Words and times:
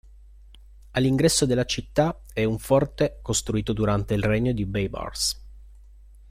All'ingresso 0.93 1.45
della 1.45 1.63
città 1.65 2.23
è 2.33 2.43
un 2.43 2.57
forte 2.57 3.19
costruito 3.21 3.71
durante 3.71 4.15
il 4.15 4.23
regno 4.23 4.51
di 4.51 4.65
Baybars. 4.65 5.39